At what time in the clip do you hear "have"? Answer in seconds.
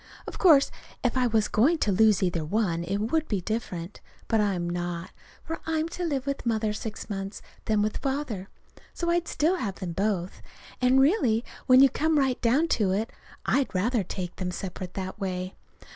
9.57-9.75